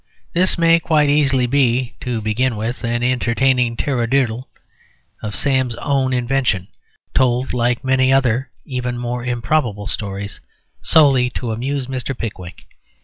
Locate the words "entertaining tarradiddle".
3.03-4.45